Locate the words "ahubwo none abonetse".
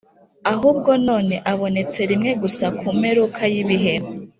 0.53-1.99